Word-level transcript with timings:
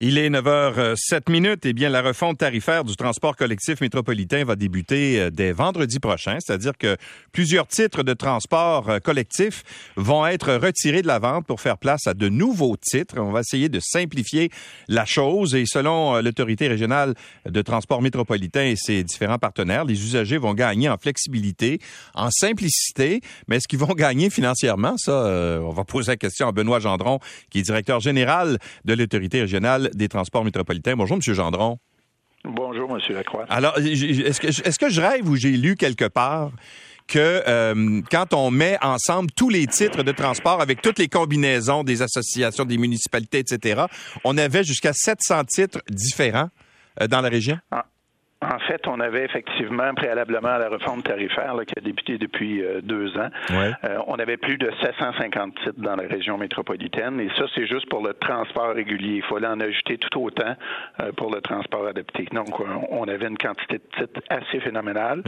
Il 0.00 0.16
est 0.16 0.30
9h07 0.30 1.28
minutes. 1.28 1.66
Eh 1.66 1.72
bien, 1.72 1.88
la 1.88 2.02
refonte 2.02 2.38
tarifaire 2.38 2.84
du 2.84 2.94
transport 2.94 3.34
collectif 3.34 3.80
métropolitain 3.80 4.44
va 4.44 4.54
débuter 4.54 5.20
euh, 5.20 5.30
dès 5.30 5.50
vendredi 5.50 5.98
prochain. 5.98 6.38
C'est-à-dire 6.38 6.78
que 6.78 6.96
plusieurs 7.32 7.66
titres 7.66 8.04
de 8.04 8.14
transport 8.14 8.88
euh, 8.88 8.98
collectif 9.00 9.64
vont 9.96 10.24
être 10.24 10.54
retirés 10.54 11.02
de 11.02 11.08
la 11.08 11.18
vente 11.18 11.48
pour 11.48 11.60
faire 11.60 11.78
place 11.78 12.06
à 12.06 12.14
de 12.14 12.28
nouveaux 12.28 12.76
titres. 12.76 13.18
On 13.18 13.32
va 13.32 13.40
essayer 13.40 13.68
de 13.68 13.80
simplifier 13.82 14.50
la 14.86 15.04
chose 15.04 15.56
et 15.56 15.64
selon 15.66 16.14
euh, 16.14 16.22
l'autorité 16.22 16.68
régionale 16.68 17.14
de 17.44 17.60
transport 17.60 18.00
métropolitain 18.00 18.66
et 18.66 18.76
ses 18.76 19.02
différents 19.02 19.38
partenaires, 19.38 19.84
les 19.84 20.00
usagers 20.00 20.38
vont 20.38 20.54
gagner 20.54 20.88
en 20.88 20.96
flexibilité, 20.96 21.80
en 22.14 22.30
simplicité, 22.30 23.20
mais 23.48 23.56
est-ce 23.56 23.66
qu'ils 23.66 23.80
vont 23.80 23.94
gagner 23.96 24.30
financièrement? 24.30 24.94
Ça, 24.96 25.58
on 25.60 25.70
va 25.70 25.82
poser 25.82 26.12
la 26.12 26.16
question 26.16 26.46
à 26.46 26.52
Benoît 26.52 26.78
Gendron, 26.78 27.18
qui 27.50 27.58
est 27.58 27.62
directeur 27.62 27.98
général 27.98 28.58
de 28.84 28.94
l'autorité 28.94 29.40
régionale 29.40 29.87
des 29.94 30.08
transports 30.08 30.44
métropolitains. 30.44 30.96
Bonjour, 30.96 31.16
M. 31.16 31.34
Gendron. 31.34 31.78
Bonjour, 32.44 32.90
M. 32.90 33.14
Lacroix. 33.14 33.44
Alors, 33.48 33.76
est-ce 33.78 34.40
que, 34.40 34.46
est 34.46 34.78
que 34.78 34.88
je 34.88 35.00
rêve 35.00 35.28
ou 35.28 35.36
j'ai 35.36 35.50
lu 35.50 35.76
quelque 35.76 36.06
part 36.06 36.52
que 37.08 37.42
euh, 37.48 38.02
quand 38.10 38.34
on 38.34 38.50
met 38.50 38.78
ensemble 38.82 39.30
tous 39.34 39.48
les 39.48 39.66
titres 39.66 40.02
de 40.02 40.12
transport 40.12 40.60
avec 40.60 40.82
toutes 40.82 40.98
les 40.98 41.08
combinaisons 41.08 41.82
des 41.82 42.02
associations, 42.02 42.64
des 42.64 42.76
municipalités, 42.76 43.38
etc., 43.38 43.82
on 44.24 44.36
avait 44.36 44.62
jusqu'à 44.62 44.92
700 44.92 45.44
titres 45.44 45.80
différents 45.90 46.50
euh, 47.00 47.08
dans 47.08 47.22
la 47.22 47.28
région? 47.28 47.58
Ah. 47.70 47.86
En 48.40 48.60
fait, 48.60 48.86
on 48.86 49.00
avait 49.00 49.24
effectivement, 49.24 49.92
préalablement 49.94 50.50
à 50.50 50.58
la 50.58 50.68
réforme 50.68 51.02
tarifaire 51.02 51.56
qui 51.66 51.74
a 51.76 51.80
débuté 51.80 52.18
depuis 52.18 52.62
euh, 52.62 52.80
deux 52.80 53.16
ans, 53.18 53.30
euh, 53.50 53.98
on 54.06 54.14
avait 54.14 54.36
plus 54.36 54.56
de 54.56 54.70
750 54.80 55.54
titres 55.56 55.72
dans 55.76 55.96
la 55.96 56.06
région 56.06 56.38
métropolitaine. 56.38 57.18
Et 57.18 57.30
ça, 57.36 57.46
c'est 57.56 57.66
juste 57.66 57.88
pour 57.88 58.00
le 58.00 58.14
transport 58.14 58.74
régulier. 58.74 59.16
Il 59.16 59.22
fallait 59.24 59.48
en 59.48 59.58
ajouter 59.58 59.98
tout 59.98 60.22
autant 60.22 60.54
euh, 61.00 61.10
pour 61.16 61.34
le 61.34 61.40
transport 61.40 61.88
adapté. 61.88 62.28
Donc, 62.30 62.60
on 62.90 63.08
avait 63.08 63.26
une 63.26 63.38
quantité 63.38 63.78
de 63.78 64.04
titres 64.04 64.20
assez 64.30 64.60
phénoménale. 64.60 65.22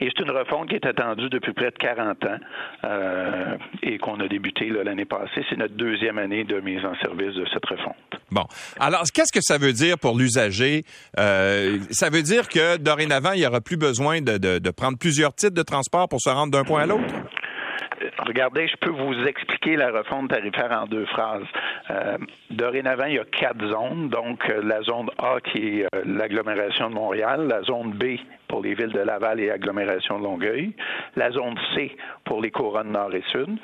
Et 0.00 0.08
c'est 0.10 0.24
une 0.24 0.32
refonte 0.32 0.68
qui 0.68 0.74
est 0.74 0.86
attendue 0.86 1.28
depuis 1.30 1.52
près 1.52 1.70
de 1.70 1.78
40 1.78 2.24
ans 2.24 3.58
et 3.82 3.98
qu'on 3.98 4.18
a 4.18 4.26
débuté 4.26 4.68
l'année 4.70 5.04
passée. 5.04 5.44
C'est 5.48 5.58
notre 5.58 5.74
deuxième 5.74 6.18
année 6.18 6.42
de 6.42 6.58
mise 6.60 6.84
en 6.84 6.96
service 6.96 7.34
de 7.34 7.46
cette 7.52 7.66
refonte. 7.66 8.17
Bon. 8.30 8.44
Alors, 8.78 9.04
qu'est-ce 9.12 9.32
que 9.32 9.42
ça 9.42 9.58
veut 9.58 9.72
dire 9.72 9.98
pour 9.98 10.16
l'usager? 10.16 10.84
ça 11.16 12.10
veut 12.10 12.22
dire 12.22 12.48
que 12.48 12.76
dorénavant, 12.76 13.32
il 13.32 13.40
n'y 13.40 13.46
aura 13.46 13.60
plus 13.60 13.76
besoin 13.76 14.20
de, 14.20 14.70
prendre 14.70 14.98
plusieurs 14.98 15.34
titres 15.34 15.54
de 15.54 15.62
transport 15.62 16.08
pour 16.08 16.20
se 16.20 16.28
rendre 16.28 16.52
d'un 16.52 16.64
point 16.64 16.82
à 16.82 16.86
l'autre? 16.86 17.14
Regardez, 18.26 18.66
je 18.66 18.76
peux 18.76 18.90
vous 18.90 19.14
expliquer 19.26 19.76
la 19.76 19.90
refonte 19.90 20.30
tarifaire 20.30 20.72
en 20.72 20.86
deux 20.86 21.06
phrases. 21.06 21.46
Euh, 21.90 22.18
dorénavant, 22.50 23.04
il 23.06 23.14
y 23.14 23.18
a 23.18 23.24
quatre 23.24 23.64
zones. 23.64 24.08
Donc, 24.08 24.48
euh, 24.50 24.60
la 24.64 24.82
zone 24.82 25.08
A 25.18 25.40
qui 25.40 25.80
est 25.80 25.84
euh, 25.94 26.02
l'agglomération 26.04 26.90
de 26.90 26.94
Montréal, 26.94 27.46
la 27.48 27.62
zone 27.62 27.92
B 27.92 28.18
pour 28.48 28.62
les 28.62 28.74
villes 28.74 28.92
de 28.92 29.00
Laval 29.00 29.40
et 29.40 29.50
agglomération 29.50 30.18
de 30.18 30.24
Longueuil, 30.24 30.72
la 31.16 31.30
zone 31.30 31.54
C 31.74 31.96
pour 32.24 32.40
les 32.40 32.50
couronnes 32.50 32.92
nord 32.92 33.14
et 33.14 33.22
sud, 33.30 33.58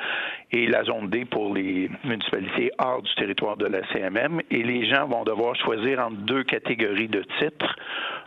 et 0.52 0.66
la 0.66 0.84
zone 0.84 1.08
D 1.08 1.24
pour 1.24 1.54
les 1.54 1.90
municipalités 2.04 2.70
hors 2.78 3.02
du 3.02 3.14
territoire 3.14 3.56
de 3.56 3.66
la 3.66 3.84
CMM. 3.88 4.40
Et 4.50 4.62
les 4.62 4.86
gens 4.86 5.06
vont 5.06 5.24
devoir 5.24 5.56
choisir 5.56 6.00
entre 6.00 6.18
deux 6.18 6.44
catégories 6.44 7.08
de 7.08 7.24
titres 7.40 7.74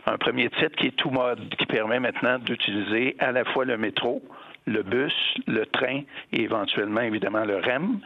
un 0.08 0.17
premier 0.17 0.50
titre 0.50 0.75
qui 0.78 0.88
est 0.88 0.95
tout 0.95 1.09
mode, 1.09 1.53
qui 1.58 1.66
permet 1.66 2.00
maintenant 2.00 2.39
d'utiliser 2.39 3.17
à 3.20 3.33
la 3.33 3.44
fois 3.44 3.66
le 3.66 3.78
métro, 3.78 4.22
le 4.68 4.84
bus, 4.84 5.14
le 5.48 5.66
train 5.66 6.02
et 6.34 6.42
éventuellement, 6.44 7.02
évidemment, 7.02 7.46
le 7.46 7.58
REM, 7.58 8.00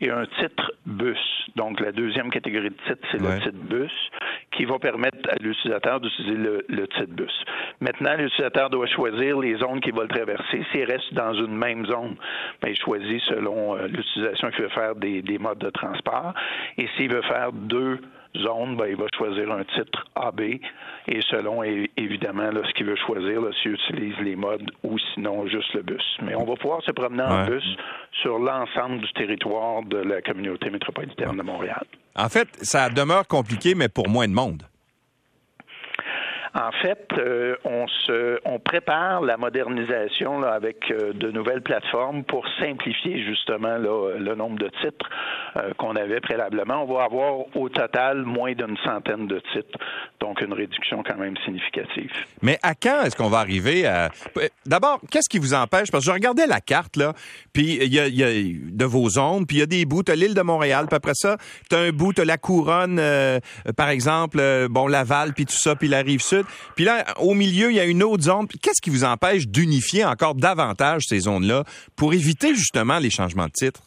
et 0.00 0.10
un 0.10 0.26
titre 0.40 0.72
bus. 0.84 1.18
Donc, 1.56 1.80
la 1.80 1.92
deuxième 1.92 2.30
catégorie 2.30 2.70
de 2.70 2.76
titre, 2.86 3.06
c'est 3.10 3.20
le 3.20 3.38
titre 3.38 3.64
bus, 3.70 3.92
qui 4.50 4.64
va 4.64 4.78
permettre 4.78 5.28
à 5.30 5.36
l'utilisateur 5.40 6.00
d'utiliser 6.00 6.36
le, 6.68 6.88
titre 6.88 7.12
bus. 7.14 7.44
Maintenant, 7.80 8.14
l'utilisateur 8.16 8.68
doit 8.68 8.86
choisir 8.86 9.38
les 9.38 9.56
zones 9.56 9.80
qu'il 9.80 9.94
va 9.94 10.02
le 10.02 10.08
traverser. 10.08 10.64
S'il 10.72 10.84
reste 10.84 11.14
dans 11.14 11.34
une 11.34 11.56
même 11.56 11.86
zone, 11.86 12.16
ben, 12.60 12.70
il 12.70 12.76
choisit 12.76 13.22
selon 13.22 13.76
euh, 13.76 13.86
l'utilisation 13.86 14.50
qu'il 14.50 14.62
veut 14.62 14.70
faire 14.70 14.96
des, 14.96 15.22
des 15.22 15.38
modes 15.38 15.58
de 15.58 15.70
transport. 15.70 16.34
Et 16.76 16.88
s'il 16.96 17.12
veut 17.12 17.22
faire 17.22 17.52
deux 17.52 18.00
zone, 18.36 18.76
ben, 18.76 18.86
il 18.88 18.96
va 18.96 19.06
choisir 19.16 19.50
un 19.50 19.64
titre 19.64 20.04
AB 20.14 20.40
et 20.40 21.20
selon 21.30 21.62
évidemment 21.62 22.50
ce 22.52 22.72
qu'il 22.74 22.86
veut 22.86 22.96
choisir, 23.06 23.40
s'il 23.62 23.72
utilise 23.72 24.18
les 24.20 24.36
modes 24.36 24.70
ou 24.82 24.98
sinon 25.14 25.46
juste 25.46 25.72
le 25.74 25.82
bus. 25.82 26.04
Mais 26.22 26.34
on 26.34 26.44
va 26.44 26.54
pouvoir 26.56 26.82
se 26.82 26.92
promener 26.92 27.22
en 27.22 27.46
bus 27.46 27.64
sur 28.22 28.38
l'ensemble 28.38 29.00
du 29.00 29.12
territoire 29.12 29.82
de 29.82 29.98
la 29.98 30.22
communauté 30.22 30.70
métropolitaine 30.70 31.36
de 31.36 31.42
Montréal. 31.42 31.84
En 32.16 32.28
fait, 32.28 32.48
ça 32.62 32.90
demeure 32.90 33.26
compliqué, 33.26 33.74
mais 33.74 33.88
pour 33.88 34.08
moins 34.08 34.28
de 34.28 34.34
monde. 34.34 34.62
En 36.54 36.72
fait, 36.72 37.06
euh, 37.18 37.56
on 37.64 37.86
se, 37.88 38.38
on 38.44 38.58
prépare 38.58 39.20
la 39.20 39.36
modernisation 39.36 40.42
avec 40.42 40.90
euh, 40.90 41.12
de 41.12 41.30
nouvelles 41.30 41.62
plateformes 41.62 42.24
pour 42.24 42.46
simplifier 42.58 43.22
justement 43.24 43.76
le 43.76 44.34
nombre 44.34 44.58
de 44.58 44.70
titres 44.82 45.08
euh, 45.56 45.72
qu'on 45.76 45.94
avait 45.96 46.20
préalablement. 46.20 46.82
On 46.82 46.94
va 46.94 47.04
avoir 47.04 47.56
au 47.56 47.68
total 47.68 48.22
moins 48.22 48.52
d'une 48.52 48.76
centaine 48.84 49.26
de 49.26 49.40
titres, 49.52 49.78
donc 50.20 50.40
une 50.40 50.52
réduction 50.52 51.02
quand 51.02 51.16
même 51.16 51.36
significative. 51.44 52.10
Mais 52.42 52.58
à 52.62 52.74
quand 52.74 53.02
est-ce 53.02 53.16
qu'on 53.16 53.28
va 53.28 53.38
arriver 53.38 53.86
à... 53.86 54.10
D'abord, 54.66 55.00
qu'est-ce 55.10 55.28
qui 55.28 55.38
vous 55.38 55.54
empêche? 55.54 55.90
Parce 55.90 56.04
que 56.04 56.10
je 56.10 56.14
regardais 56.14 56.46
la 56.46 56.60
carte, 56.60 56.96
là, 56.96 57.12
puis 57.52 57.78
il 57.82 57.92
y 57.92 58.00
a, 58.00 58.08
de 58.08 58.84
vos 58.84 59.08
zones, 59.08 59.46
puis 59.46 59.58
il 59.58 59.60
y 59.60 59.62
a 59.62 59.66
des 59.66 59.84
bouts, 59.84 60.02
tu 60.02 60.14
l'île 60.14 60.34
de 60.34 60.42
Montréal, 60.42 60.86
puis 60.88 60.96
après 60.96 61.14
ça, 61.14 61.36
tu 61.68 61.76
as 61.76 61.80
un 61.80 61.90
bout, 61.90 62.12
tu 62.12 62.24
la 62.24 62.38
couronne, 62.38 63.00
par 63.76 63.88
exemple, 63.88 64.40
bon, 64.68 64.86
Laval, 64.86 65.32
puis 65.34 65.46
tout 65.46 65.52
ça, 65.52 65.76
puis 65.76 65.88
la 65.88 65.98
rive 65.98 66.20
sud. 66.20 66.37
Puis 66.74 66.84
là, 66.84 67.04
au 67.18 67.34
milieu, 67.34 67.70
il 67.70 67.76
y 67.76 67.80
a 67.80 67.84
une 67.84 68.02
autre 68.02 68.24
zone. 68.24 68.46
Qu'est-ce 68.62 68.80
qui 68.82 68.90
vous 68.90 69.04
empêche 69.04 69.48
d'unifier 69.48 70.04
encore 70.04 70.34
davantage 70.34 71.04
ces 71.08 71.20
zones-là 71.20 71.64
pour 71.96 72.14
éviter 72.14 72.54
justement 72.54 72.98
les 72.98 73.10
changements 73.10 73.46
de 73.46 73.52
titre? 73.52 73.80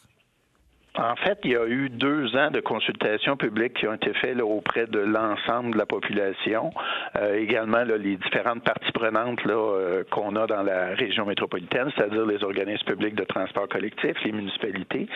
En 0.98 1.16
fait, 1.16 1.38
il 1.44 1.52
y 1.52 1.56
a 1.56 1.66
eu 1.66 1.88
deux 1.88 2.36
ans 2.36 2.50
de 2.50 2.60
consultations 2.60 3.38
publiques 3.38 3.74
qui 3.74 3.86
ont 3.86 3.94
été 3.94 4.12
faites 4.12 4.38
auprès 4.42 4.86
de 4.86 4.98
l'ensemble 4.98 5.72
de 5.72 5.78
la 5.78 5.86
population, 5.86 6.70
euh, 7.16 7.38
également 7.38 7.82
les 7.82 8.16
différentes 8.16 8.62
parties 8.62 8.92
prenantes 8.92 9.38
euh, 9.46 10.04
qu'on 10.10 10.36
a 10.36 10.46
dans 10.46 10.62
la 10.62 10.88
région 10.88 11.24
métropolitaine, 11.24 11.90
c'est-à-dire 11.96 12.26
les 12.26 12.44
organismes 12.44 12.84
publics 12.84 13.14
de 13.14 13.24
transport 13.24 13.68
collectif, 13.70 14.12
les 14.22 14.32
municipalités. 14.32 15.08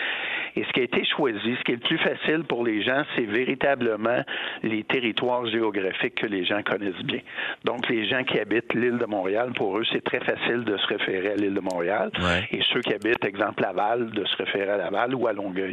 Et 0.57 0.65
ce 0.65 0.73
qui 0.73 0.81
a 0.81 0.85
été 0.85 1.05
choisi, 1.05 1.57
ce 1.59 1.63
qui 1.65 1.73
est 1.73 1.75
le 1.75 1.81
plus 1.81 1.99
facile 1.99 2.45
pour 2.49 2.65
les 2.65 2.83
gens, 2.83 3.03
c'est 3.15 3.27
véritablement 3.27 4.23
les 4.63 4.83
territoires 4.85 5.45
géographiques 5.47 6.15
que 6.15 6.27
les 6.27 6.47
gens 6.47 6.63
connaissent 6.63 7.05
bien. 7.05 7.21
Donc, 7.65 7.87
les 7.91 8.09
gens 8.09 8.25
qui 8.25 8.41
habitent 8.41 8.73
l'île 8.73 8.97
de 8.97 9.07
Montréal, 9.07 9.53
pour 9.55 9.77
eux, 9.77 9.85
c'est 9.93 10.03
très 10.03 10.21
facile 10.21 10.65
de 10.65 10.79
se 10.79 10.87
référer 10.87 11.33
à 11.33 11.37
l'île 11.37 11.55
de 11.55 11.61
Montréal. 11.61 12.11
Et 12.51 12.63
ceux 12.73 12.81
qui 12.81 12.95
habitent, 12.95 13.27
exemple, 13.27 13.63
Laval, 13.63 14.11
de 14.11 14.25
se 14.25 14.37
référer 14.39 14.71
à 14.71 14.79
Laval 14.79 15.15
ou 15.15 15.27
à 15.27 15.35
Longueuil. 15.35 15.66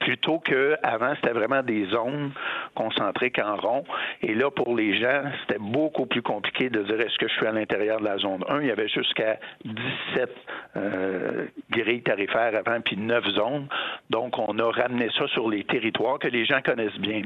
Plutôt 0.00 0.38
que 0.38 0.76
avant, 0.82 1.14
c'était 1.16 1.32
vraiment 1.32 1.62
des 1.62 1.86
zones 1.86 2.32
concentriques 2.74 3.38
en 3.38 3.56
rond. 3.56 3.84
Et 4.22 4.34
là, 4.34 4.50
pour 4.50 4.74
les 4.76 4.98
gens, 4.98 5.22
c'était 5.42 5.60
beaucoup 5.60 6.06
plus 6.06 6.22
compliqué 6.22 6.70
de 6.70 6.82
dire 6.82 7.00
est-ce 7.00 7.18
que 7.18 7.28
je 7.28 7.34
suis 7.34 7.46
à 7.46 7.52
l'intérieur 7.52 8.00
de 8.00 8.04
la 8.04 8.18
zone 8.18 8.44
1. 8.48 8.60
Il 8.60 8.66
y 8.68 8.70
avait 8.70 8.88
jusqu'à 8.88 9.38
17 9.64 10.30
euh, 10.76 11.46
grilles 11.70 12.02
tarifaires 12.02 12.52
avant, 12.54 12.80
puis 12.80 12.96
9 12.96 13.24
zones. 13.30 13.68
Donc, 14.10 14.38
on 14.38 14.58
a 14.58 14.70
ramené 14.70 15.08
ça 15.18 15.26
sur 15.28 15.48
les 15.48 15.64
territoires 15.64 16.18
que 16.18 16.28
les 16.28 16.44
gens 16.44 16.60
connaissent 16.62 16.98
bien. 16.98 17.22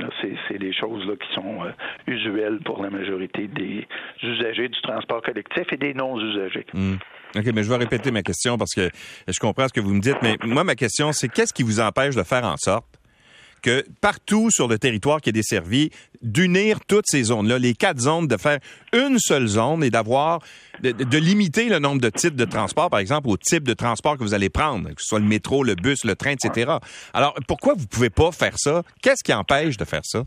C'est 0.48 0.59
des 0.59 0.72
choses 0.72 1.06
là, 1.06 1.14
qui 1.16 1.34
sont 1.34 1.64
euh, 1.64 1.70
usuelles 2.06 2.60
pour 2.64 2.82
la 2.82 2.91
majorité 2.91 3.48
des 3.48 3.86
usagers 4.22 4.69
du 4.69 4.80
transport 4.82 5.22
collectif 5.22 5.72
et 5.72 5.76
des 5.76 5.94
non-usagers. 5.94 6.66
Hmm. 6.72 6.97
OK, 7.36 7.44
mais 7.54 7.62
je 7.62 7.69
vais 7.69 7.76
répéter 7.76 8.10
ma 8.10 8.22
question 8.22 8.59
parce 8.59 8.75
que 8.75 8.91
je 9.28 9.38
comprends 9.38 9.69
ce 9.69 9.72
que 9.72 9.80
vous 9.80 9.94
me 9.94 10.00
dites, 10.00 10.16
mais 10.20 10.36
moi, 10.44 10.64
ma 10.64 10.75
question, 10.75 11.12
c'est 11.12 11.28
qu'est-ce 11.28 11.54
qui 11.54 11.62
vous 11.62 11.78
empêche 11.78 12.09
de 12.16 12.22
faire 12.22 12.44
en 12.44 12.56
sorte 12.56 13.00
que 13.60 13.84
partout 14.00 14.50
sur 14.50 14.69
le 14.69 14.78
territoire 14.78 15.21
qui 15.21 15.31
est 15.31 15.32
desservi, 15.32 15.91
d'unir 16.22 16.81
toutes 16.87 17.04
ces 17.06 17.25
zones-là, 17.25 17.59
les 17.59 17.74
quatre 17.74 18.01
zones, 18.01 18.27
de 18.27 18.36
faire 18.36 18.59
une 18.92 19.18
seule 19.18 19.47
zone 19.47 19.84
et 19.84 19.91
d'avoir, 19.91 20.41
de, 20.83 21.18
limiter 21.18 21.68
le 21.68 21.78
nombre 21.78 22.01
de 22.01 22.10
types 22.10 22.36
de 22.36 22.45
transport, 22.45 22.91
par 22.91 23.01
exemple, 23.01 23.28
au 23.28 23.36
type 23.36 23.65
de 23.65 23.74
transport 23.74 24.16
que 24.16 24.22
vous 24.22 24.34
allez 24.34 24.48
prendre, 24.48 24.89
que 24.89 25.03
ce 25.03 25.09
soit 25.09 25.18
le 25.18 25.27
métro, 25.27 25.62
le 25.62 25.74
bus, 25.74 26.04
le 26.04 26.16
train, 26.16 26.30
etc. 26.30 26.72
Alors, 27.12 27.34
pourquoi 27.47 27.74
vous 27.74 27.86
pouvez 27.86 28.10
pas 28.10 28.33
faire 28.33 28.54
ça? 28.56 28.83
Qu'est-ce 29.03 29.22
qui 29.22 29.33
empêche 29.33 29.77
de 29.77 29.84
faire 29.84 30.04
ça? 30.04 30.24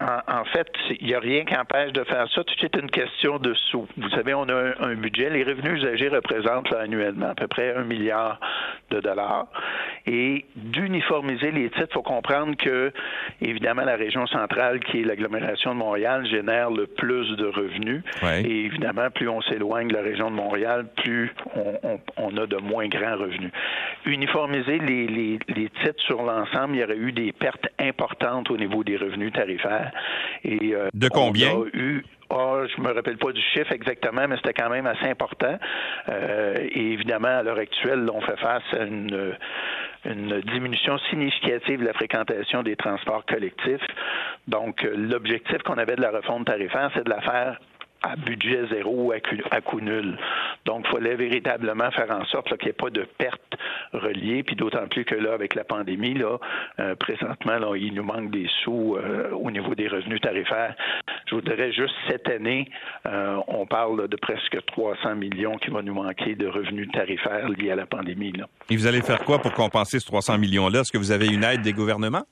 En, 0.00 0.44
fait, 0.46 0.68
il 0.98 1.08
n'y 1.08 1.14
a 1.14 1.20
rien 1.20 1.44
qui 1.44 1.54
empêche 1.54 1.92
de 1.92 2.04
faire 2.04 2.26
ça. 2.34 2.42
Tout 2.42 2.64
est 2.64 2.74
une 2.76 2.90
question 2.90 3.38
de 3.38 3.52
sous. 3.52 3.86
Vous 3.98 4.08
savez, 4.10 4.32
on 4.32 4.44
a 4.44 4.72
un, 4.80 4.94
budget. 4.94 5.28
Les 5.28 5.44
revenus 5.44 5.82
usagers 5.82 6.08
représentent 6.08 6.72
annuellement 6.72 7.28
à 7.28 7.34
peu 7.34 7.46
près 7.48 7.74
un 7.76 7.84
milliard 7.84 8.40
de 8.90 9.00
dollars. 9.00 9.46
Et 10.06 10.46
d'uniformiser 10.56 11.50
les 11.50 11.68
titres, 11.68 11.88
il 11.90 11.92
faut 11.92 12.02
comprendre 12.02 12.56
que, 12.56 12.92
évidemment, 13.42 13.82
la 13.82 13.96
région 13.96 14.26
centrale, 14.26 14.80
qui 14.80 15.02
est 15.02 15.04
l'agglomération 15.04 15.74
de 15.74 15.78
Montréal, 15.78 16.26
génère 16.26 16.70
le 16.70 16.86
plus 16.86 17.36
de 17.36 17.46
revenus. 17.46 18.02
Et 18.22 18.64
évidemment, 18.64 19.10
plus 19.10 19.28
on 19.28 19.42
s'éloigne 19.42 19.88
de 19.88 19.94
la 19.94 20.02
région 20.02 20.30
de 20.30 20.36
Montréal, 20.36 20.86
plus 20.96 21.30
on, 22.16 22.36
a 22.38 22.46
de 22.46 22.56
moins 22.56 22.88
grands 22.88 23.16
revenus. 23.16 23.52
Uniformiser 24.06 24.78
les 24.78 25.38
titres 25.84 26.02
sur 26.06 26.22
l'ensemble, 26.22 26.76
il 26.76 26.80
y 26.80 26.84
aurait 26.84 26.96
eu 26.96 27.12
des 27.12 27.32
pertes 27.32 27.68
importantes 27.78 28.50
au 28.50 28.56
niveau 28.56 28.82
des 28.82 28.96
revenus 28.96 29.32
tarifaires. 29.32 29.89
Et, 30.44 30.74
de 30.94 31.08
combien? 31.08 31.52
On 31.52 31.64
a 31.64 31.68
eu 31.72 32.04
Oh, 32.32 32.62
je 32.64 32.80
me 32.80 32.92
rappelle 32.92 33.18
pas 33.18 33.32
du 33.32 33.40
chiffre 33.40 33.72
exactement, 33.72 34.28
mais 34.28 34.36
c'était 34.36 34.52
quand 34.52 34.70
même 34.70 34.86
assez 34.86 35.06
important. 35.06 35.58
Euh, 36.08 36.54
et 36.60 36.92
évidemment, 36.92 37.38
à 37.38 37.42
l'heure 37.42 37.58
actuelle, 37.58 38.08
on 38.12 38.20
fait 38.20 38.38
face 38.38 38.62
à 38.72 38.84
une, 38.84 39.36
une 40.04 40.40
diminution 40.42 40.96
significative 41.10 41.80
de 41.80 41.86
la 41.86 41.92
fréquentation 41.92 42.62
des 42.62 42.76
transports 42.76 43.26
collectifs. 43.26 43.84
Donc, 44.46 44.86
l'objectif 44.94 45.58
qu'on 45.64 45.76
avait 45.78 45.96
de 45.96 46.02
la 46.02 46.12
refonte 46.12 46.46
tarifaire, 46.46 46.92
c'est 46.94 47.04
de 47.04 47.10
la 47.10 47.20
faire 47.20 47.58
à 48.02 48.16
budget 48.16 48.66
zéro, 48.70 49.12
à 49.50 49.60
coût 49.60 49.80
nul. 49.80 50.16
Donc, 50.64 50.86
il 50.88 50.92
fallait 50.92 51.16
véritablement 51.16 51.90
faire 51.90 52.10
en 52.10 52.24
sorte 52.26 52.48
qu'il 52.56 52.66
n'y 52.66 52.70
ait 52.70 52.72
pas 52.72 52.90
de 52.90 53.06
pertes 53.18 53.56
reliées, 53.92 54.42
puis 54.42 54.56
d'autant 54.56 54.86
plus 54.88 55.04
que 55.04 55.14
là, 55.14 55.32
avec 55.32 55.54
la 55.54 55.64
pandémie, 55.64 56.14
là, 56.14 56.38
euh, 56.78 56.94
présentement, 56.94 57.58
là, 57.58 57.76
il 57.76 57.94
nous 57.94 58.02
manque 58.02 58.30
des 58.30 58.48
sous 58.62 58.96
euh, 58.96 59.30
au 59.32 59.50
niveau 59.50 59.74
des 59.74 59.88
revenus 59.88 60.20
tarifaires. 60.20 60.74
Je 61.26 61.34
vous 61.34 61.40
dirais 61.40 61.72
juste 61.72 61.94
cette 62.08 62.28
année, 62.28 62.68
euh, 63.06 63.38
on 63.48 63.66
parle 63.66 64.08
de 64.08 64.16
presque 64.16 64.58
300 64.66 65.16
millions 65.16 65.56
qui 65.56 65.70
vont 65.70 65.82
nous 65.82 65.94
manquer 65.94 66.34
de 66.34 66.46
revenus 66.46 66.88
tarifaires 66.92 67.48
liés 67.48 67.70
à 67.70 67.76
la 67.76 67.86
pandémie. 67.86 68.32
Là. 68.32 68.46
Et 68.68 68.76
vous 68.76 68.86
allez 68.86 69.02
faire 69.02 69.24
quoi 69.24 69.40
pour 69.40 69.52
compenser 69.52 69.98
ces 69.98 70.06
300 70.06 70.38
millions-là? 70.38 70.80
Est-ce 70.80 70.92
que 70.92 70.98
vous 70.98 71.12
avez 71.12 71.26
une 71.26 71.44
aide 71.44 71.62
des 71.62 71.72
gouvernements? 71.72 72.24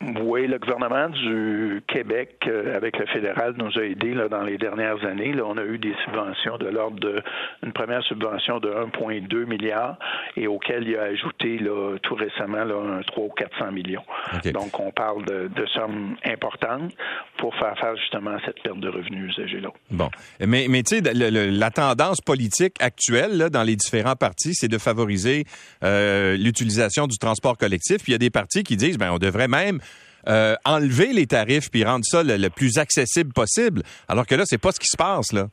Oui, 0.00 0.46
le 0.46 0.60
gouvernement 0.60 1.08
du 1.08 1.82
Québec, 1.88 2.44
euh, 2.46 2.76
avec 2.76 2.96
le 2.98 3.06
fédéral, 3.06 3.54
nous 3.58 3.76
a 3.78 3.84
aidés 3.84 4.14
là, 4.14 4.28
dans 4.28 4.42
les 4.42 4.56
dernières 4.56 5.04
années. 5.04 5.32
Là, 5.32 5.42
on 5.44 5.56
a 5.58 5.64
eu 5.64 5.76
des 5.78 5.92
subventions 6.04 6.56
de 6.56 6.66
l'ordre 6.66 7.00
de 7.00 7.20
une 7.64 7.72
première 7.72 8.04
subvention 8.04 8.60
de 8.60 8.68
1,2 8.68 9.44
milliard 9.46 9.98
et 10.36 10.46
auquel 10.46 10.86
il 10.86 10.96
a 10.96 11.02
ajouté 11.02 11.58
là, 11.58 11.96
tout 12.00 12.14
récemment 12.14 12.62
là, 12.62 12.76
un 12.76 13.02
3 13.02 13.24
ou 13.24 13.30
400 13.30 13.72
millions. 13.72 14.04
Donc, 14.52 14.78
on 14.78 14.92
parle 14.92 15.24
de, 15.24 15.48
de, 15.48 15.66
sommes 15.66 16.14
importantes 16.24 16.92
pour 17.36 17.52
faire 17.56 17.76
faire 17.80 17.96
justement 17.96 18.36
cette 18.46 18.62
perte 18.62 18.78
de 18.78 18.88
revenus 18.88 19.36
usagés-là. 19.36 19.70
Bon. 19.90 20.10
Mais, 20.38 20.66
mais 20.70 20.84
tu 20.84 20.98
sais, 20.98 21.12
la 21.12 21.70
tendance 21.70 22.20
politique 22.20 22.76
actuelle 22.80 23.36
là, 23.36 23.50
dans 23.50 23.64
les 23.64 23.74
différents 23.74 24.16
partis, 24.16 24.54
c'est 24.54 24.68
de 24.68 24.78
favoriser 24.78 25.44
euh, 25.82 26.36
l'utilisation 26.36 27.08
du 27.08 27.18
transport 27.18 27.58
collectif. 27.58 27.98
Puis 28.04 28.12
il 28.12 28.12
y 28.12 28.14
a 28.14 28.18
des 28.18 28.30
partis 28.30 28.62
qui 28.62 28.76
disent, 28.76 28.96
ben 28.96 29.10
on 29.10 29.18
devrait 29.18 29.48
même 29.48 29.80
euh, 30.26 30.56
enlever 30.64 31.12
les 31.12 31.26
tarifs 31.26 31.70
puis 31.70 31.84
rendre 31.84 32.04
ça 32.04 32.22
le, 32.22 32.48
plus 32.48 32.78
accessible 32.78 33.32
possible. 33.32 33.82
Alors 34.08 34.26
que 34.26 34.34
là, 34.34 34.44
c'est 34.46 34.58
pas 34.58 34.72
ce 34.72 34.80
qui 34.80 34.88
se 34.88 34.96
passe 34.96 35.32
là. 35.32 35.48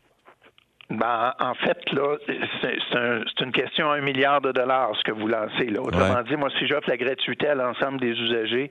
Ben, 0.91 1.33
en 1.39 1.55
fait, 1.55 1.79
là, 1.93 2.15
c'est 2.61 2.97
un, 2.97 3.23
une 3.41 3.51
question 3.51 3.89
à 3.89 3.95
un 3.95 4.01
milliard 4.01 4.39
de 4.39 4.51
dollars 4.51 4.95
ce 4.95 5.03
que 5.03 5.11
vous 5.11 5.27
lancez. 5.27 5.65
Là. 5.65 5.81
Autrement 5.81 6.21
dit, 6.21 6.35
moi, 6.35 6.49
si 6.59 6.67
j'offre 6.67 6.87
la 6.87 6.97
gratuité 6.97 7.47
à 7.47 7.55
l'ensemble 7.55 7.99
des 7.99 8.11
usagers, 8.11 8.69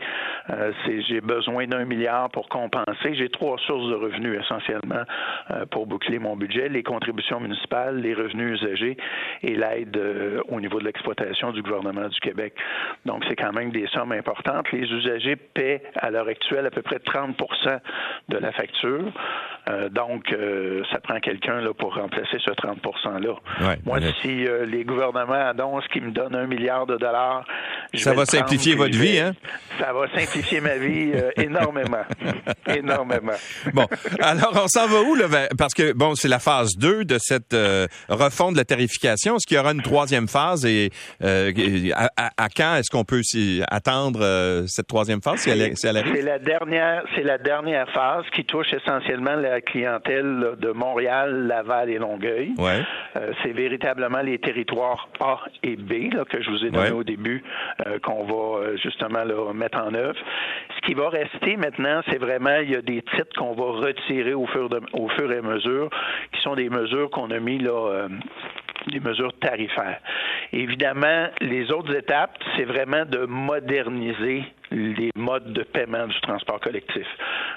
euh, 0.51 0.73
j'ai 1.09 1.21
besoin 1.21 1.67
d'un 1.67 1.85
milliard 1.85 2.31
pour 2.31 2.49
compenser. 2.49 3.15
J'ai 3.15 3.29
trois 3.31 3.59
sources 3.67 3.89
de 3.91 3.97
revenus 3.97 4.41
essentiellement 4.41 5.03
euh, 5.51 5.67
pour 5.67 5.87
boucler 5.87 6.21
mon 6.21 6.37
budget 6.37 6.69
les 6.69 6.85
contributions 6.85 7.41
municipales, 7.41 7.97
les 7.97 8.15
revenus 8.15 8.63
usagers 8.63 8.97
et 9.43 9.57
l'aide 9.57 9.97
euh, 9.97 10.41
au 10.49 10.61
niveau 10.61 10.79
de 10.79 10.85
l'exploitation 10.85 11.51
du 11.51 11.63
gouvernement 11.63 12.09
du 12.09 12.21
Québec. 12.21 12.55
Donc, 13.07 13.25
c'est 13.29 13.37
quand 13.37 13.53
même 13.53 13.71
des 13.73 13.89
sommes 13.89 14.13
importantes. 14.13 14.71
Les 14.71 14.87
usagers 14.87 15.35
paient 15.37 15.83
à 15.97 16.11
l'heure 16.11 16.29
actuelle 16.29 16.67
à 16.67 16.71
peu 16.71 16.83
près 16.83 16.99
30% 16.99 17.81
de 18.29 18.39
la 18.39 18.53
facture. 18.53 19.13
Euh, 19.69 19.89
donc, 19.89 20.35
ça 20.93 21.01
prend 21.01 21.21
quelqu'un 21.21 21.61
là 21.61 21.73
pour 21.75 21.95
remplacer 21.95 22.39
ce 22.45 22.51
30 22.51 22.79
%-là. 22.83 23.77
Moi, 23.85 23.99
si 24.21 24.47
euh, 24.47 24.65
les 24.67 24.85
gouvernements 24.85 25.51
annoncent 25.51 25.87
qu'ils 25.93 26.03
me 26.03 26.11
donnent 26.11 26.37
un 26.37 26.47
milliard 26.47 26.87
de 26.87 26.97
dollars, 26.97 27.45
ça 27.95 28.13
va 28.13 28.27
simplifier 28.27 28.75
votre 28.75 28.97
vie, 28.97 29.19
hein? 29.19 29.33
Ça 29.79 29.93
va 29.93 30.07
simplifier 30.09 30.61
ma 30.61 30.77
vie 30.77 31.13
euh, 31.15 31.31
énormément. 31.37 32.05
énormément. 32.67 33.33
Bon, 33.73 33.87
alors 34.21 34.53
on 34.65 34.69
s'en 34.69 34.87
va 34.87 35.03
où, 35.03 35.15
là? 35.15 35.27
Parce 35.57 35.75
que, 35.75 35.93
bon, 35.93 36.15
c'est 36.15 36.29
la 36.29 36.39
phase 36.39 36.71
2 36.79 37.05
de 37.05 37.19
cette 37.19 37.55
euh, 37.55 37.87
refonte 38.09 38.55
de 38.55 38.59
la 38.59 38.65
tarification. 38.65 39.37
Est-ce 39.37 39.47
qu'il 39.47 39.57
y 39.57 39.61
aura 39.61 39.73
une 39.73 39.83
troisième 39.83 40.29
phase 40.29 40.65
et 40.65 40.91
à, 41.23 42.49
quand 42.57 42.77
est-ce 42.77 42.91
qu'on 42.91 43.05
peut 43.05 43.23
attendre 43.71 44.65
cette 44.67 44.87
troisième 44.87 45.23
phase 45.23 45.41
si 45.41 45.51
elle, 45.51 45.77
si 45.77 45.87
arrive? 45.87 46.13
C'est 46.15 46.23
la 46.23 46.39
dernière, 46.39 47.05
c'est 47.15 47.23
la 47.23 47.39
dernière 47.39 47.89
phase 47.91 48.25
qui 48.35 48.45
touche 48.45 48.73
essentiellement 48.73 49.37
la 49.37 49.54
clientèle 49.61 50.57
de 50.59 50.71
Montréal, 50.71 51.47
Laval 51.47 51.91
et 51.91 51.99
Longueuil. 51.99 52.55
Euh, 53.17 53.33
c'est 53.43 53.53
véritablement 53.53 54.21
les 54.21 54.39
territoires 54.39 55.09
A 55.21 55.41
et 55.63 55.77
B 55.77 56.11
que 56.29 56.43
je 56.43 56.51
vous 56.51 56.65
ai 56.65 56.71
donné 56.71 56.91
au 56.91 57.05
début 57.05 57.43
euh, 57.87 57.99
qu'on 58.01 58.25
va 58.25 58.59
euh, 58.59 58.77
justement 58.77 59.25
mettre 59.55 59.79
en 59.79 59.95
œuvre. 59.95 60.19
Ce 60.77 60.87
qui 60.87 60.95
va 60.95 61.09
rester 61.09 61.57
maintenant, 61.57 62.01
c'est 62.11 62.19
vraiment 62.19 62.57
il 62.63 62.71
y 62.71 62.77
a 62.77 62.83
des 62.83 63.03
titres 63.03 63.37
qu'on 63.37 63.55
va 63.55 63.87
retirer 63.87 64.35
au 64.35 64.47
fur, 64.47 64.69
au 64.93 65.09
fur 65.11 65.33
et 65.33 65.39
à 65.39 65.43
mesure, 65.43 65.91
qui 66.33 66.41
sont 66.43 66.55
des 66.55 66.69
mesures 66.69 67.11
qu'on 67.11 67.31
a 67.31 67.39
mis 67.39 67.59
là 67.59 68.09
des 68.89 69.01
mesures 69.01 69.33
tarifaires. 69.39 70.01
Évidemment, 70.53 71.29
les 71.41 71.71
autres 71.73 71.95
étapes, 71.95 72.37
c'est 72.57 72.65
vraiment 72.65 73.05
de 73.05 73.25
moderniser 73.27 74.45
les 74.71 75.11
modes 75.15 75.53
de 75.53 75.63
paiement 75.63 76.07
du 76.07 76.21
transport 76.21 76.61
collectif. 76.61 77.07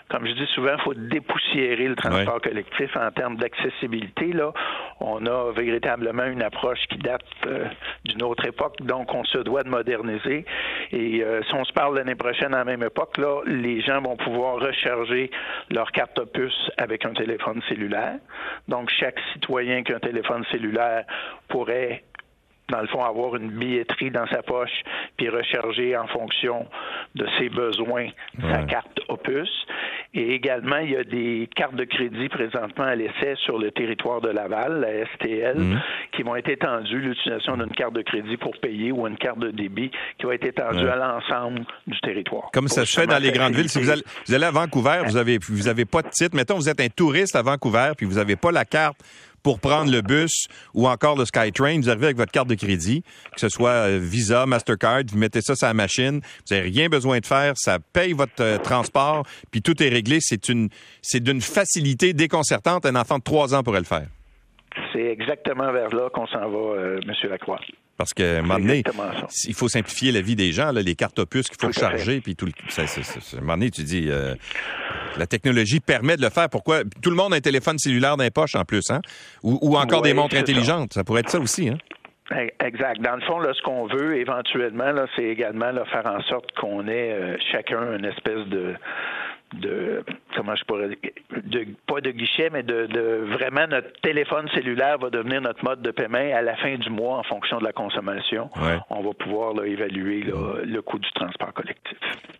Comme 0.09 0.25
je 0.25 0.31
dis 0.31 0.45
souvent, 0.53 0.73
il 0.77 0.81
faut 0.83 0.93
dépoussiérer 0.93 1.87
le 1.87 1.95
transport 1.95 2.41
collectif 2.41 2.95
en 2.95 3.11
termes 3.11 3.35
d'accessibilité. 3.35 4.31
Là, 4.31 4.53
on 5.01 5.25
a 5.25 5.51
véritablement 5.51 6.23
une 6.25 6.41
approche 6.41 6.79
qui 6.89 6.97
date 6.97 7.25
euh, 7.45 7.65
d'une 8.05 8.23
autre 8.23 8.45
époque, 8.45 8.77
donc 8.81 9.13
on 9.13 9.25
se 9.25 9.39
doit 9.39 9.63
de 9.63 9.69
moderniser. 9.69 10.45
Et 10.91 11.21
euh, 11.23 11.41
si 11.43 11.53
on 11.55 11.65
se 11.65 11.73
parle 11.73 11.97
l'année 11.97 12.15
prochaine 12.15 12.53
à 12.53 12.59
la 12.59 12.65
même 12.65 12.83
époque, 12.83 13.17
là, 13.17 13.41
les 13.45 13.81
gens 13.81 14.01
vont 14.01 14.15
pouvoir 14.15 14.61
recharger 14.61 15.29
leur 15.69 15.91
carte 15.91 16.17
opus 16.19 16.53
avec 16.77 17.05
un 17.05 17.13
téléphone 17.13 17.61
cellulaire. 17.67 18.15
Donc 18.69 18.89
chaque 18.89 19.19
citoyen 19.33 19.83
qui 19.83 19.91
a 19.91 19.97
un 19.97 19.99
téléphone 19.99 20.45
cellulaire 20.51 21.03
pourrait 21.49 22.03
dans 22.69 22.81
le 22.81 22.87
fond, 22.87 23.03
avoir 23.03 23.35
une 23.35 23.49
billetterie 23.49 24.11
dans 24.11 24.27
sa 24.27 24.41
poche, 24.43 24.83
puis 25.15 25.29
recharger 25.29 25.95
en 25.95 26.07
fonction 26.07 26.67
de 27.15 27.25
ses 27.37 27.49
besoins 27.49 28.09
sa 28.41 28.63
carte 28.63 28.99
Opus. 29.07 29.49
Et 30.13 30.33
également, 30.33 30.77
il 30.77 30.91
y 30.91 30.95
a 30.95 31.03
des 31.03 31.49
cartes 31.55 31.75
de 31.75 31.83
crédit 31.83 32.29
présentement 32.29 32.85
à 32.85 32.95
l'essai 32.95 33.35
sur 33.43 33.59
le 33.59 33.71
territoire 33.71 34.21
de 34.21 34.29
Laval, 34.29 34.79
la 34.79 35.05
STL, 35.13 35.57
mhm. 35.57 35.79
qui 36.11 36.23
vont 36.23 36.35
être 36.35 36.49
étendues, 36.49 36.99
l'utilisation 36.99 37.57
d'une 37.57 37.71
carte 37.71 37.93
de 37.93 38.01
crédit 38.01 38.37
pour 38.37 38.57
payer 38.59 38.91
ou 38.91 39.05
une 39.07 39.17
carte 39.17 39.39
de 39.39 39.51
débit 39.51 39.91
qui 40.17 40.25
va 40.25 40.35
être 40.35 40.45
étendue 40.45 40.87
à 40.87 40.95
l'ensemble 40.95 41.65
du 41.85 41.99
territoire. 41.99 42.49
Comme 42.53 42.67
ça 42.67 42.85
se 42.85 42.99
fait 42.99 43.07
dans 43.07 43.21
les 43.21 43.31
grandes 43.31 43.53
villes. 43.53 43.69
Si 43.69 43.79
vous 43.79 43.89
allez, 43.89 44.03
vous 44.25 44.33
allez 44.33 44.45
à 44.45 44.51
Vancouver, 44.51 45.01
vous 45.05 45.17
avez, 45.17 45.37
vous 45.49 45.67
avez 45.67 45.85
pas 45.85 46.01
de 46.01 46.09
titre. 46.09 46.35
Mettons, 46.35 46.55
vous 46.55 46.69
êtes 46.69 46.81
un 46.81 46.89
touriste 46.89 47.35
à 47.35 47.41
Vancouver, 47.41 47.91
puis 47.95 48.05
vous 48.05 48.15
n'avez 48.15 48.35
pas 48.35 48.51
la 48.51 48.65
carte 48.65 48.97
pour 49.47 49.61
prendre 49.61 49.89
le 49.89 50.01
bus 50.01 50.49
ou 50.73 50.89
encore 50.89 51.17
le 51.17 51.23
SkyTrain, 51.23 51.79
vous 51.79 51.89
arrivez 51.89 52.07
avec 52.07 52.17
votre 52.17 52.33
carte 52.33 52.49
de 52.49 52.55
crédit, 52.55 53.01
que 53.33 53.39
ce 53.39 53.47
soit 53.47 53.87
euh, 53.87 53.97
Visa, 53.97 54.45
Mastercard, 54.45 55.03
vous 55.09 55.17
mettez 55.17 55.39
ça 55.39 55.55
sur 55.55 55.67
la 55.67 55.73
machine, 55.73 56.19
vous 56.19 56.53
n'avez 56.53 56.67
rien 56.67 56.89
besoin 56.89 57.19
de 57.19 57.25
faire, 57.25 57.53
ça 57.55 57.77
paye 57.79 58.11
votre 58.11 58.41
euh, 58.41 58.57
transport, 58.57 59.25
puis 59.49 59.61
tout 59.61 59.81
est 59.81 59.87
réglé. 59.87 60.17
C'est 60.19 60.49
une, 60.49 60.67
c'est 61.01 61.21
d'une 61.21 61.39
facilité 61.39 62.11
déconcertante. 62.11 62.85
Un 62.85 62.97
enfant 62.97 63.19
de 63.19 63.23
trois 63.23 63.55
ans 63.55 63.63
pourrait 63.63 63.79
le 63.79 63.85
faire. 63.85 64.07
C'est 64.91 65.05
exactement 65.05 65.71
vers 65.71 65.95
là 65.95 66.09
qu'on 66.09 66.27
s'en 66.27 66.49
va, 66.49 66.57
euh, 66.57 66.99
M. 67.07 67.29
Lacroix. 67.29 67.61
Parce 67.97 68.13
que, 68.13 68.39
à 68.39 68.83
il 69.47 69.53
faut 69.55 69.67
simplifier 69.67 70.11
la 70.11 70.21
vie 70.21 70.35
des 70.35 70.51
gens, 70.51 70.71
là, 70.71 70.81
les 70.83 70.93
cartes 70.93 71.17
opus 71.17 71.47
qu'il 71.47 71.57
faut 71.59 71.71
charger, 71.71 72.21
puis 72.21 72.35
tout 72.35 72.45
le, 72.45 72.51
ça, 72.69 72.83
à 72.83 72.85
un 72.85 73.39
moment 73.41 73.53
donné, 73.53 73.71
tu 73.71 73.83
dis, 73.83 74.05
euh, 74.07 74.35
la 75.17 75.25
technologie 75.25 75.79
permet 75.79 76.15
de 76.15 76.21
le 76.21 76.29
faire. 76.29 76.47
Pourquoi? 76.47 76.83
Tout 77.01 77.09
le 77.09 77.15
monde 77.15 77.33
a 77.33 77.37
un 77.37 77.41
téléphone 77.41 77.79
cellulaire 77.79 78.15
dans 78.15 78.23
les 78.23 78.29
poches, 78.29 78.55
en 78.55 78.65
plus, 78.65 78.83
hein? 78.91 79.01
Ou, 79.41 79.77
encore 79.77 80.03
des 80.03 80.13
montres 80.13 80.35
intelligentes. 80.35 80.93
Ça. 80.93 81.03
pourrait 81.03 81.21
être 81.21 81.29
ça 81.29 81.39
aussi, 81.39 81.69
hein? 81.69 81.77
Eh, 82.35 82.51
exact. 82.63 83.01
Dans 83.01 83.15
le 83.15 83.21
fond, 83.21 83.39
là, 83.39 83.53
ce 83.53 83.61
qu'on 83.61 83.87
veut 83.87 84.17
éventuellement, 84.17 84.91
là, 84.91 85.07
c'est 85.15 85.23
également 85.23 85.71
là, 85.71 85.85
faire 85.85 86.05
en 86.05 86.21
sorte 86.23 86.51
qu'on 86.59 86.87
ait 86.87 87.13
euh, 87.13 87.37
chacun 87.51 87.95
une 87.95 88.05
espèce 88.05 88.45
de 88.47 88.75
de 89.53 90.03
comment 90.35 90.55
je 90.55 90.63
pourrais 90.65 90.89
de 90.89 91.65
pas 91.87 92.01
de 92.01 92.11
guichet 92.11 92.49
mais 92.51 92.63
de, 92.63 92.85
de, 92.87 93.25
vraiment 93.31 93.67
notre 93.67 93.91
téléphone 94.01 94.47
cellulaire 94.53 94.97
va 94.97 95.09
devenir 95.09 95.41
notre 95.41 95.63
mode 95.63 95.81
de 95.81 95.91
paiement 95.91 96.17
à 96.17 96.41
la 96.41 96.55
fin 96.57 96.75
du 96.75 96.89
mois 96.89 97.17
en 97.17 97.23
fonction 97.23 97.59
de 97.59 97.63
la 97.63 97.73
consommation. 97.73 98.49
On 98.89 99.01
va 99.01 99.13
pouvoir 99.13 99.53
là, 99.53 99.65
évaluer 99.65 100.21
le 100.23 100.81
coût 100.81 100.99
du 100.99 101.11
transport 101.11 101.53
collectif. 101.53 101.97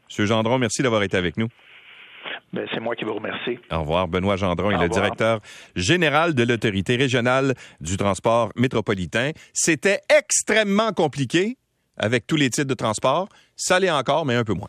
Monsieur 0.09 0.25
Gendron, 0.25 0.57
merci 0.57 0.81
d'avoir 0.81 1.03
été 1.03 1.17
avec 1.17 1.37
nous. 1.37 1.47
Ben, 2.53 2.67
c'est 2.73 2.79
moi 2.79 2.95
qui 2.95 3.05
vous 3.05 3.13
remercie. 3.13 3.59
Au 3.71 3.81
revoir. 3.81 4.07
Benoît 4.07 4.35
Gendron 4.35 4.71
est 4.71 4.81
le 4.81 4.89
directeur 4.89 5.39
général 5.75 6.33
de 6.33 6.43
l'autorité 6.43 6.95
régionale 6.95 7.53
du 7.81 7.97
transport 7.97 8.49
métropolitain. 8.55 9.31
C'était 9.53 9.99
extrêmement 10.09 10.91
compliqué 10.91 11.57
avec 11.97 12.25
tous 12.27 12.35
les 12.35 12.49
types 12.49 12.67
de 12.67 12.73
transport. 12.73 13.27
Ça 13.55 13.79
l'est 13.79 13.91
encore, 13.91 14.25
mais 14.25 14.35
un 14.35 14.43
peu 14.43 14.53
moins. 14.53 14.65